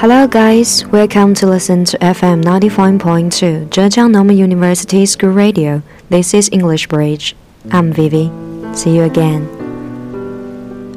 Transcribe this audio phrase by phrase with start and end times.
[0.00, 0.86] Hello, guys.
[0.92, 5.82] Welcome to listen to FM 95.2 Zhejiang Normal University School Radio.
[6.08, 7.34] This is English Bridge.
[7.72, 8.30] I'm Vivi.
[8.74, 9.42] See you again.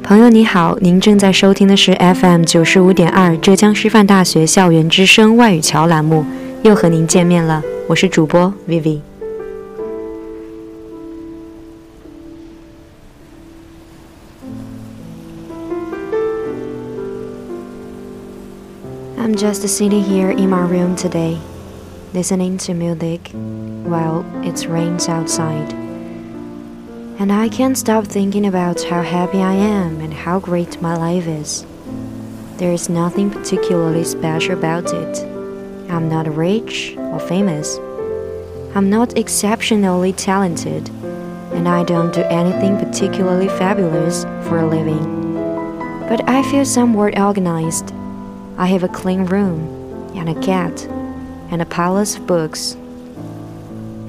[0.04, 6.24] 朋友你好，您正在收听的是 FM 九十五点二浙江师范大学校园之声外语桥栏目，
[6.62, 9.00] 又和您见面了，我是主播 Vivi。
[19.42, 21.36] Just sitting here in my room today,
[22.14, 23.28] listening to music
[23.82, 25.72] while it rains outside.
[27.18, 31.26] And I can't stop thinking about how happy I am and how great my life
[31.26, 31.66] is.
[32.58, 35.24] There is nothing particularly special about it.
[35.90, 37.78] I'm not rich or famous.
[38.76, 40.88] I'm not exceptionally talented,
[41.52, 45.02] and I don't do anything particularly fabulous for a living.
[46.08, 47.92] But I feel somewhat organized
[48.58, 50.84] I have a clean room, and a cat,
[51.50, 52.74] and a palace of books.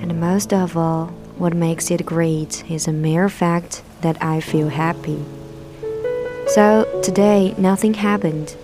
[0.02, 4.70] And most of all, what makes it great is the mere fact that I feel
[4.70, 5.24] happy.
[6.48, 8.56] So today, nothing happened.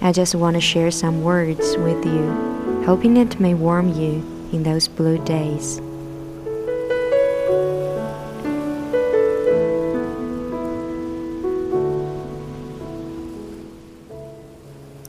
[0.00, 4.64] I just want to share some words with you, hoping it may warm you in
[4.64, 5.80] those blue days.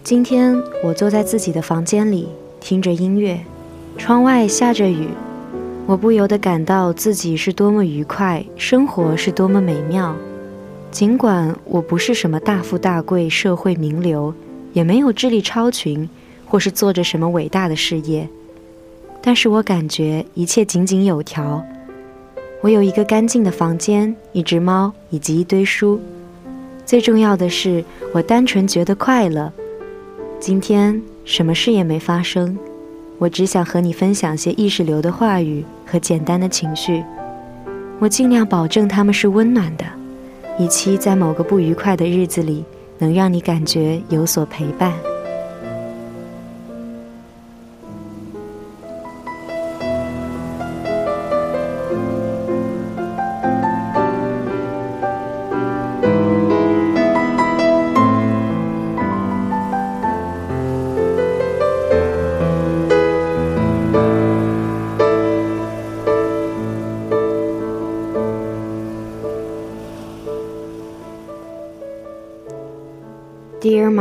[0.09, 2.27] 今天我坐在自己的房间里，
[2.59, 3.39] 听着音乐，
[3.95, 5.09] 窗外下着雨，
[5.85, 10.15] 我不由得感到自己是多么愉快，生活是多么美妙。
[10.89, 14.33] 尽管我不是什么大富大贵、社会名流，
[14.73, 16.09] 也没有智力超群，
[16.47, 18.27] 或是做着什么伟大的事业，
[19.21, 21.63] 但是我感觉一切井井有条。
[22.61, 26.01] 我有一个干净的房间，一只猫，以及一堆书。
[26.83, 29.53] 最重要的是，我单纯觉得快乐。
[30.39, 32.57] 今天什么事也没发生，
[33.17, 37.03] 我只想和你分享些意识流的话语和简单的情绪。
[37.99, 39.83] 我尽量保证他们是温暖的，
[40.57, 42.63] 以期在某个不愉快的日子里，
[42.97, 44.93] 能让你感觉有所陪伴。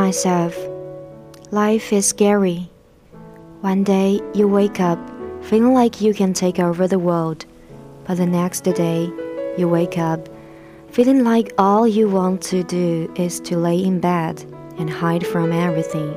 [0.08, 0.56] Myself,
[1.50, 2.70] life is scary.
[3.60, 4.98] One day you wake up
[5.42, 7.44] feeling like you can take over the world,
[8.06, 9.12] but the next day
[9.58, 10.26] you wake up
[10.90, 14.42] feeling like all you want to do is to lay in bed
[14.78, 16.10] and hide from everything.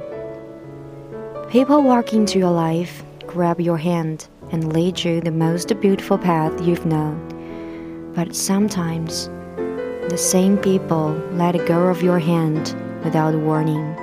[1.49, 6.53] People walk into your life, grab your hand, and lead you the most beautiful path
[6.65, 7.17] you've known.
[8.15, 9.27] But sometimes,
[10.07, 12.73] the same people let go of your hand
[13.03, 13.95] without warning,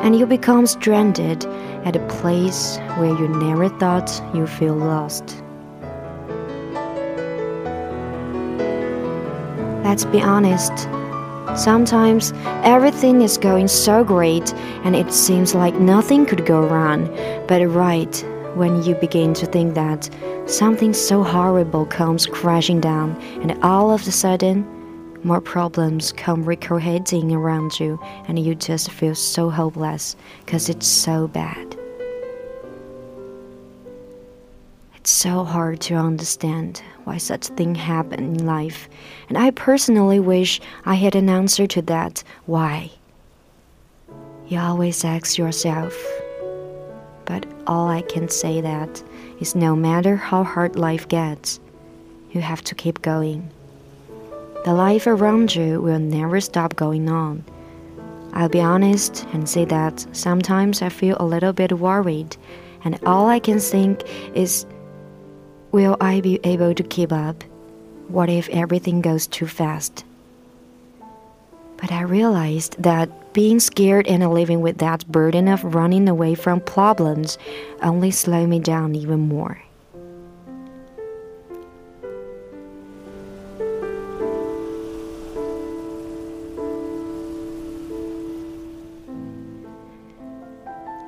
[0.00, 1.44] and you become stranded
[1.84, 5.42] at a place where you never thought you feel lost.
[9.84, 10.72] Let's be honest.
[11.56, 17.06] Sometimes everything is going so great and it seems like nothing could go wrong.
[17.48, 18.24] But right
[18.54, 20.08] when you begin to think that
[20.46, 24.64] something so horrible comes crashing down, and all of a sudden
[25.22, 31.28] more problems come recurring around you, and you just feel so hopeless because it's so
[31.28, 31.76] bad.
[34.96, 38.88] It's so hard to understand why such things happen in life,
[39.28, 42.90] and I personally wish I had an answer to that why.
[44.48, 45.96] You always ask yourself,
[47.24, 49.02] but all I can say that
[49.38, 51.60] is no matter how hard life gets,
[52.32, 53.50] you have to keep going.
[54.62, 57.44] The life around you will never stop going on.
[58.34, 62.36] I'll be honest and say that sometimes I feel a little bit worried,
[62.84, 64.02] and all I can think
[64.34, 64.66] is
[65.72, 67.42] will I be able to keep up?
[68.08, 70.04] What if everything goes too fast?
[71.78, 76.60] But I realized that being scared and living with that burden of running away from
[76.60, 77.38] problems
[77.82, 79.62] only slow me down even more.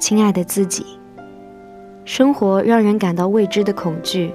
[0.03, 0.85] 亲爱的自己，
[2.05, 4.35] 生活让人感到未知的恐惧。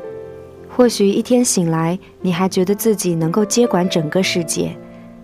[0.69, 4.73] 或许一天醒来，你还觉得自己能够接管整个世界，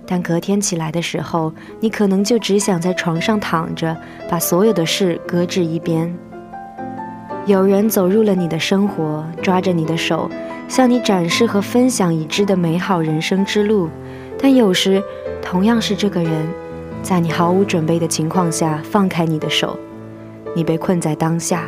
[0.06, 3.96] 但隔天起来的时候，你可能就只想在床上躺着，
[4.30, 6.14] 把所有的事搁置一边。
[7.46, 10.30] 有人走入了你的生活，抓着你的手，
[10.68, 13.88] 向你展示和分享已知的美好人生之路。
[14.38, 15.02] 但有时，
[15.42, 16.34] 同样是这个人，
[17.02, 19.80] 在你毫无准备的情况下放开你的手，
[20.56, 21.68] 你被困在当下，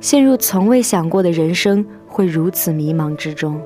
[0.00, 3.60] 陷入从未想过的人生会如此迷茫之中。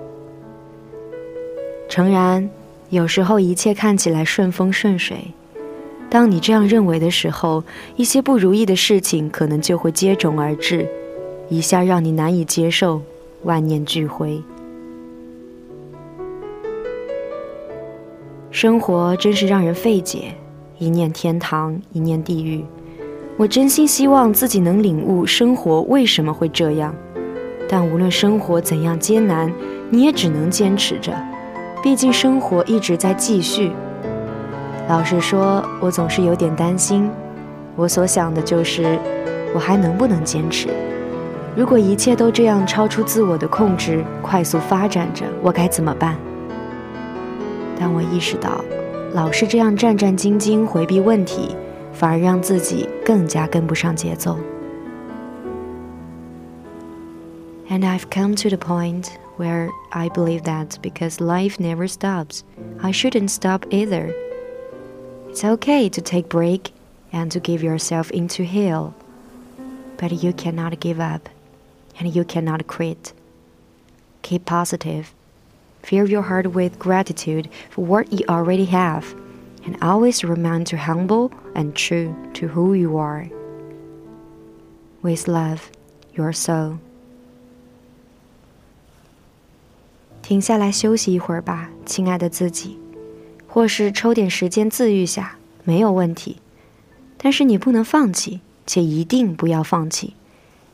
[1.88, 2.48] 诚然。
[2.90, 5.18] 有时候一切看起来顺风顺水，
[6.08, 7.62] 当你这样认为的时候，
[7.96, 10.88] 一些不如意的事情可能就会接踵而至，
[11.50, 13.02] 一下让你难以接受，
[13.42, 14.42] 万念俱灰。
[18.50, 20.34] 生活真是让人费解，
[20.78, 22.64] 一念天堂，一念地狱。
[23.38, 26.92] 我真心希望自己能领悟生活为什么会这样，
[27.68, 29.48] 但无论生活怎样艰难，
[29.90, 31.12] 你也只能坚持着。
[31.80, 33.70] 毕竟生活一直在继续。
[34.88, 37.08] 老实说，我总是有点担心。
[37.76, 38.98] 我所想的就是，
[39.54, 40.66] 我还能不能坚持？
[41.54, 46.16] 如果一切都这样超出自我的控制，快速发展着，我该怎么办？
[47.78, 48.64] 但我意识到，
[49.14, 51.54] 老是这样战战兢兢回避问题，
[51.97, 54.37] 反而让自己更加跟不上节奏。
[57.69, 59.23] And I've come to the point.
[59.37, 62.43] where I believe that because life never stops,
[62.81, 64.13] I shouldn't stop either.
[65.29, 66.71] It's okay to take break
[67.11, 68.93] and to give yourself into heal,
[69.97, 71.29] but you cannot give up
[71.99, 73.13] and you cannot quit.
[74.21, 75.13] Keep positive.
[75.81, 79.13] Fill your heart with gratitude for what you already have,
[79.65, 83.28] and always remain to humble and true to who you are.
[85.02, 85.58] With love,
[86.14, 86.78] your soul.
[90.22, 92.78] 停下来休息一会儿吧，亲爱的自己，
[93.48, 96.36] 或是抽点时间自愈下，没有问题。
[97.16, 100.14] 但是你不能放弃，且一定不要放弃。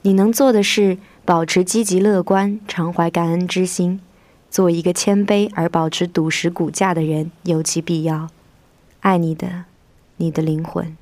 [0.02, 4.00] 你能做的是保持积极乐观，常怀感恩之心，
[4.50, 8.28] 做一个谦卑而保持笃实骨架的人，尤其必要。
[9.00, 9.64] 爱你的，
[10.16, 10.96] 你的灵魂。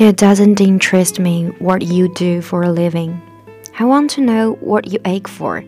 [0.00, 3.20] It doesn't interest me what you do for a living.
[3.78, 5.58] I want to know what you ache for,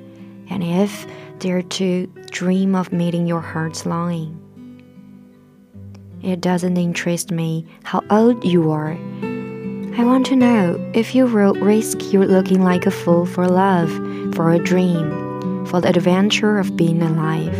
[0.49, 1.07] and if
[1.39, 4.39] dare to dream of meeting your heart's longing.
[6.23, 8.93] It doesn't interest me how old you are.
[8.93, 13.91] I want to know if you will risk your looking like a fool for love,
[14.35, 17.55] for a dream, for the adventure of being alive.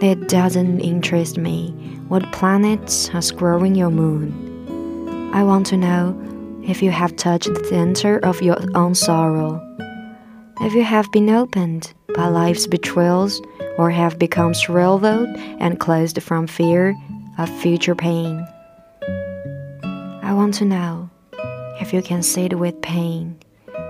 [0.00, 1.72] It doesn't interest me
[2.06, 4.46] what planets are growing your moon.
[5.32, 6.20] I want to know
[6.66, 9.64] if you have touched the center of your own sorrow,
[10.60, 13.40] if you have been opened by life's betrayals
[13.78, 15.28] or have become shriveled
[15.60, 16.96] and closed from fear
[17.38, 18.44] of future pain.
[19.84, 21.08] I want to know
[21.80, 23.38] if you can sit with pain,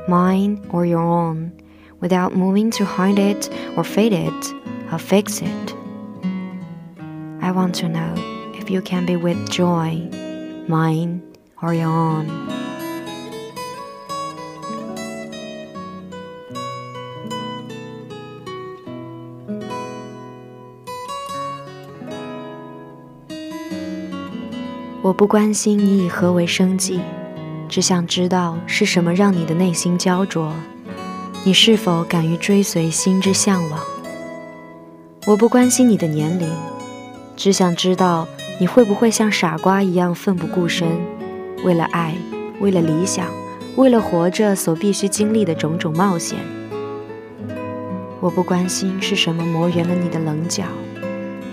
[0.09, 1.59] mine or your own,
[2.01, 4.53] without moving to hide it or fade it
[4.93, 5.75] or fix it.
[7.41, 8.15] I want to know
[8.59, 10.07] if you can be with joy,
[10.69, 11.30] mine
[11.61, 12.27] or yawn.
[25.03, 27.01] 我不关心你以何为生计，
[27.69, 30.53] 只想知道是什么让你的内心焦灼。
[31.43, 33.81] 你是否敢于追随心之向往？
[35.27, 36.49] 我不关心你的年龄，
[37.35, 40.87] 只想知道你会不会像傻瓜一样奋不顾身，
[41.65, 42.15] 为了爱，
[42.61, 43.27] 为了理想，
[43.77, 46.39] 为了活着所必须经历的种种冒险。
[48.21, 50.65] 我不关心是什么磨圆了你的棱角，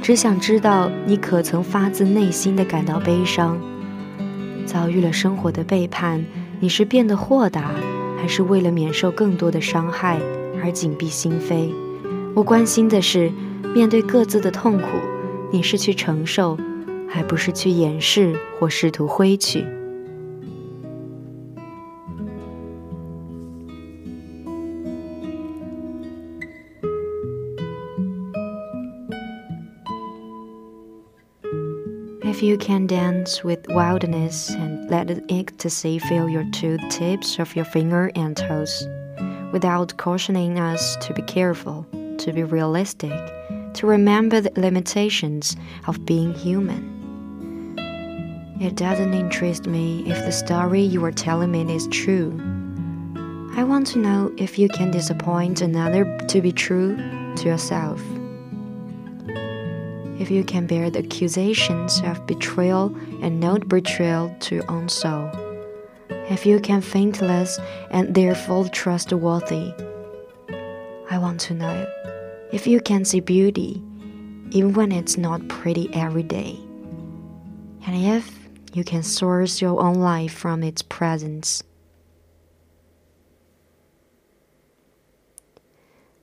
[0.02, 3.58] 只想知道你可曾发自内心的感到悲伤。
[4.66, 6.24] 遭遇了生活的背叛，
[6.60, 7.72] 你是变得豁达？
[8.20, 10.20] 还是为了免受更多的伤害
[10.62, 11.70] 而紧闭心扉？
[12.34, 13.32] 我关心的是，
[13.76, 14.88] 面对各自的痛苦，
[15.52, 16.58] 你是去承受，
[17.08, 19.64] 还不是去掩饰或试图挥去
[32.38, 37.66] ？If you can dance with wildness and let the ecstasy fill your two tips of your
[37.66, 38.88] finger and toes,
[39.52, 41.88] without cautioning us to be careful,
[42.20, 43.10] to be realistic,
[43.74, 47.76] to remember the limitations of being human.
[48.62, 52.40] It doesn't interest me if the story you are telling me is true.
[53.56, 56.98] I want to know if you can disappoint another to be true
[57.38, 58.00] to yourself
[60.19, 65.31] if you can bear the accusations of betrayal and not betrayal to your own soul,
[66.31, 67.59] if you can faintless
[67.91, 69.73] and therefore trustworthy.
[71.11, 71.87] I want to know
[72.53, 73.83] if you can see beauty
[74.51, 76.59] even when it's not pretty every day,
[77.87, 78.39] and if
[78.75, 81.63] you can source your own life from its presence.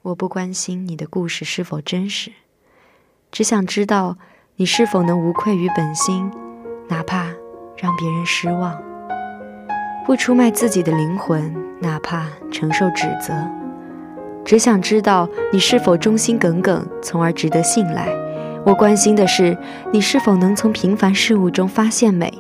[0.02, 2.32] 我不关心你的故事是否真实。
[3.35, 4.17] 只想知道
[4.55, 6.31] 你是否能无愧于本心，
[6.87, 7.27] 哪怕
[7.77, 8.77] 让别人失望；
[10.07, 13.35] 不出卖自己的灵魂，哪怕承受指责。
[14.45, 18.07] 只想知道你是否忠心耿耿，从而值得信赖。
[18.65, 19.59] 我关心的是
[19.91, 22.33] 你是否能从平凡事物中发现美，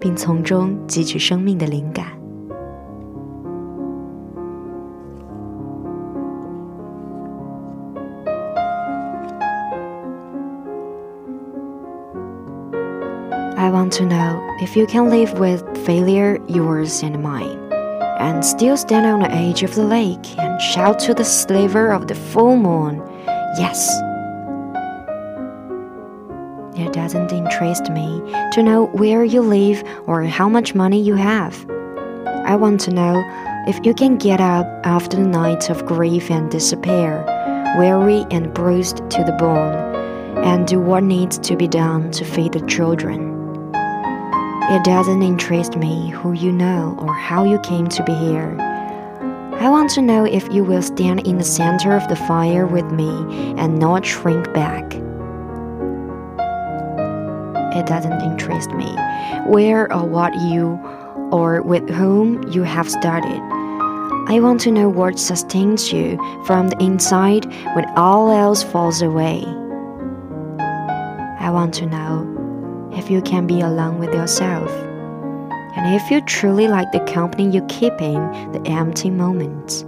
[0.00, 2.06] 并从中汲取生命的灵感。
[13.92, 17.58] To know if you can live with failure, yours and mine,
[18.18, 22.08] and still stand on the edge of the lake and shout to the sliver of
[22.08, 23.02] the full moon,
[23.58, 23.86] Yes!
[26.74, 28.22] It doesn't interest me
[28.52, 31.68] to know where you live or how much money you have.
[32.46, 33.22] I want to know
[33.68, 37.26] if you can get up after the night of grief and despair,
[37.78, 39.74] weary and bruised to the bone,
[40.42, 43.31] and do what needs to be done to feed the children.
[44.70, 48.56] It doesn't interest me who you know or how you came to be here.
[49.60, 52.90] I want to know if you will stand in the center of the fire with
[52.90, 53.10] me
[53.58, 54.94] and not shrink back.
[57.74, 58.96] It doesn't interest me
[59.46, 60.80] where or what you
[61.32, 63.40] or with whom you have started.
[64.28, 66.16] I want to know what sustains you
[66.46, 69.44] from the inside when all else falls away.
[71.40, 72.31] I want to know
[72.96, 74.70] if you can be alone with yourself,
[75.76, 79.84] and if you truly like the company you keep in the empty moments.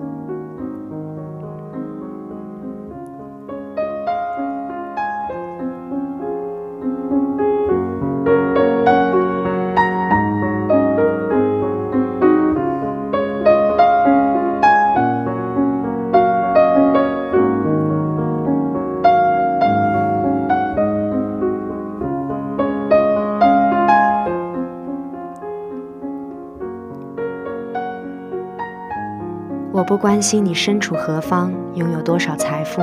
[29.94, 32.82] 不关心你身处何方，拥有多少财富，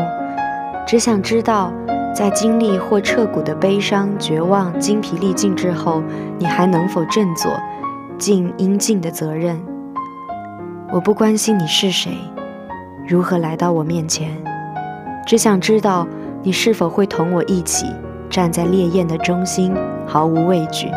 [0.88, 1.70] 只想知道，
[2.16, 6.02] 在经历或彻骨的悲伤、绝望、精疲力尽之后，
[6.40, 7.52] 你还能否振作，
[8.18, 9.62] 尽应尽的责任。
[10.90, 12.18] 我不关心你是谁，
[13.06, 14.30] 如何来到我面前，
[15.28, 16.08] 只想知道
[16.42, 17.88] 你是否会同我一起
[18.30, 19.76] 站在烈焰的中心，
[20.08, 20.88] 毫无畏惧。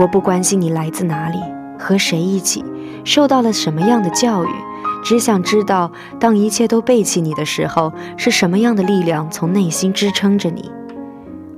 [0.00, 1.40] 我不关心你来自哪里，
[1.76, 2.64] 和谁一起，
[3.02, 4.67] 受到了什么样的教育。
[5.02, 5.90] 只想知道，
[6.20, 10.70] 当一切都背弃你的时候，是什么样的力量从内心支撑着你？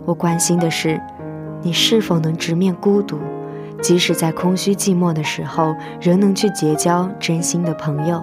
[0.04, 1.00] 我关心的是，
[1.62, 3.18] 你是否能直面孤独，
[3.82, 8.22] 即使在空虚寂寞的时候，仍能去结交真心的朋友。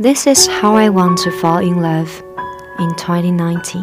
[0.00, 2.22] This is how I want to fall in love
[2.78, 3.82] in 2019.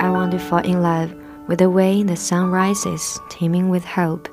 [0.00, 1.14] I want to fall in love
[1.46, 4.28] with the way the sun rises, teeming with hope.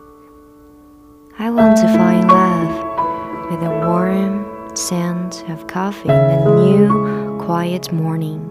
[1.38, 7.38] I want to fall in love with the warm scent of coffee in a new,
[7.46, 8.42] quiet morning.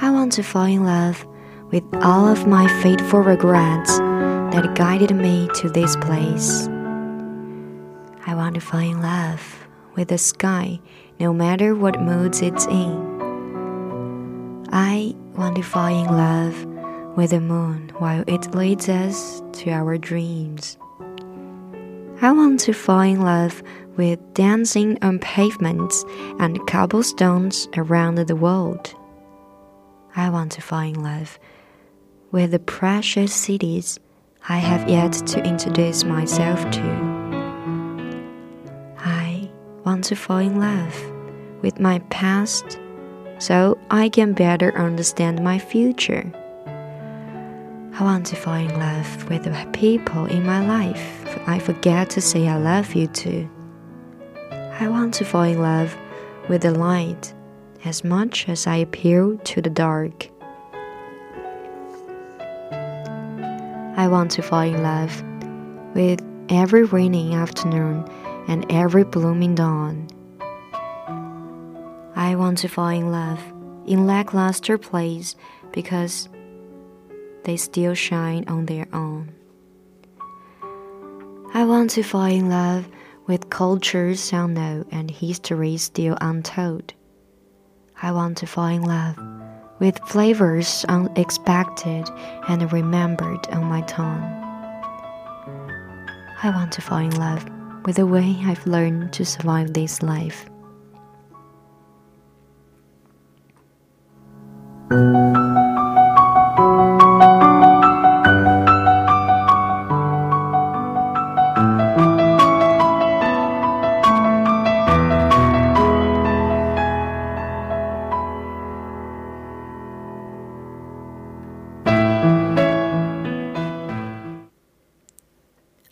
[0.00, 1.26] I want to fall in love
[1.72, 6.68] with all of my fateful regrets that guided me to this place.
[8.56, 10.80] To in love with the sky
[11.20, 14.66] no matter what moods it's in.
[14.72, 16.64] I want to fall in love
[17.18, 20.78] with the moon while it leads us to our dreams.
[22.22, 23.62] I want to fall in love
[23.98, 26.02] with dancing on pavements
[26.38, 28.94] and cobblestones around the world.
[30.16, 31.38] I want to fall in love
[32.32, 34.00] with the precious cities
[34.48, 37.15] I have yet to introduce myself to.
[39.86, 40.94] Want to fall in love
[41.62, 42.78] with my past
[43.38, 46.30] so I can better understand my future.
[47.94, 51.16] I want to fall in love with the people in my life
[51.48, 53.48] I forget to say I love you to.
[54.80, 55.96] I want to fall in love
[56.48, 57.32] with the light
[57.84, 60.28] as much as I appeal to the dark.
[63.96, 65.22] I want to fall in love
[65.94, 68.04] with every raining afternoon
[68.48, 70.08] and every blooming dawn.
[72.14, 73.40] I want to fall in love
[73.86, 75.36] in lackluster plays
[75.72, 76.28] because
[77.44, 79.32] they still shine on their own.
[81.54, 82.88] I want to fall in love
[83.26, 86.92] with cultures unknown and history still untold.
[88.02, 89.18] I want to fall in love
[89.78, 92.08] with flavors unexpected
[92.48, 94.22] and remembered on my tongue.
[96.42, 97.44] I want to fall in love
[97.85, 100.45] with the way I've learned to survive this life.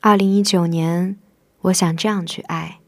[0.10, 1.17] 二零一九年，
[1.64, 2.81] 我想这样去爱。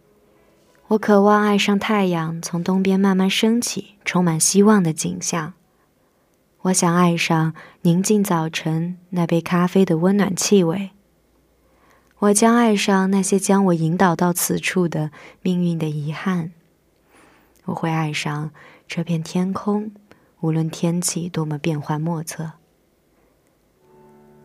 [0.89, 5.55] 我渴望爱上太阳从东边慢慢升起，充满希望的景象。
[6.63, 10.91] 我想爱上宁静早晨那杯咖啡的温暖气味。
[12.19, 15.11] 我将爱上那些将我引导到此处的
[15.43, 16.53] 命运的遗憾。
[17.67, 18.51] 我会爱上
[18.87, 19.93] 这片天空，
[20.41, 22.53] 无论天气多么变幻莫测。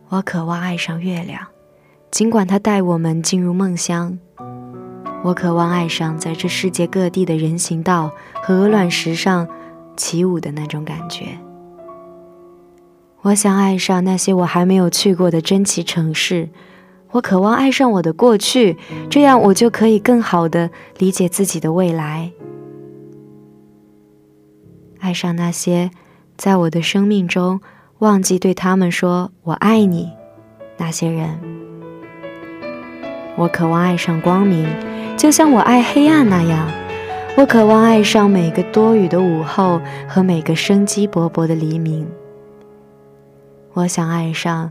[0.09, 1.47] 我渴望爱上月亮。
[2.11, 4.19] 尽管它带我们进入梦乡，
[5.23, 8.11] 我渴望爱上在这世界各地的人行道
[8.43, 9.47] 和鹅卵石上
[9.95, 11.37] 起舞的那种感觉。
[13.21, 16.49] 我想爱上那些我还没有去过的珍奇城市。
[17.11, 18.77] 我渴望爱上我的过去，
[19.09, 22.31] 这样我就可以更好的理解自己的未来。
[24.99, 25.91] 爱上那些
[26.35, 27.61] 在我的生命中
[27.99, 30.11] 忘记对他们说“我爱你”
[30.77, 31.60] 那些人。
[33.35, 34.67] 我渴望爱上光明，
[35.17, 36.67] 就像我爱黑暗那样。
[37.37, 42.05] 我渴望爱上每个多雨的午后和每个生机勃勃的黎明。
[43.73, 44.69] 我想爱上，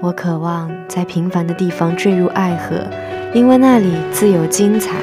[0.00, 2.76] 我渴望在平凡的地方坠入爱河，
[3.34, 4.94] 因为那里自有精彩。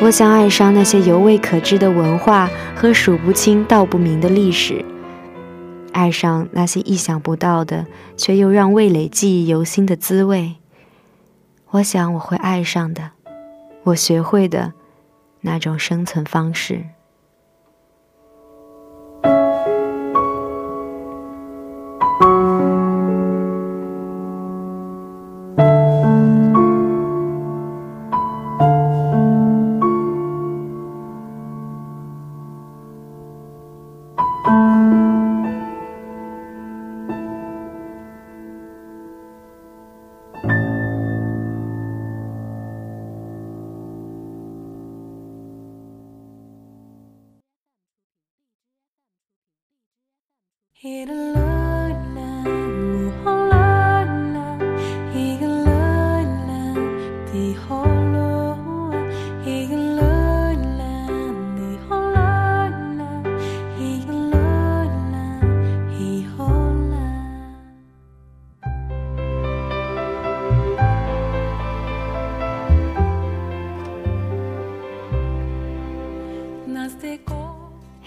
[0.00, 4.82] 我想爱上那些犹未可知的文化和数不清道不明的历史。
[5.92, 10.56] 爱上那些意想不到的，却又让味蕾记忆犹新的滋味。
[11.70, 13.10] 我想我会爱上的，
[13.84, 14.72] 我学会的
[15.40, 16.84] 那种生存方式。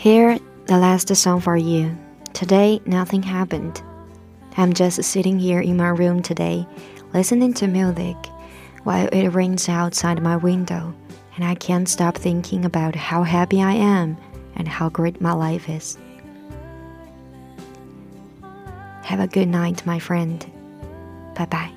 [0.03, 1.97] Here, the last song for you.
[2.33, 3.81] Today, nothing happened.
[4.57, 6.67] I'm just sitting here in my room today,
[7.13, 8.17] listening to music
[8.83, 10.93] while it rains outside my window,
[11.37, 14.17] and I can't stop thinking about how happy I am
[14.57, 15.97] and how great my life is.
[19.03, 20.45] Have a good night, my friend.
[21.33, 21.71] Bye bye.